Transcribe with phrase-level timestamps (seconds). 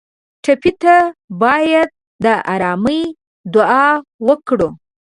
[0.43, 0.95] ټپي ته
[1.41, 1.89] باید
[2.23, 3.01] د ارامۍ
[3.53, 3.87] دعا
[4.27, 4.69] وکړو.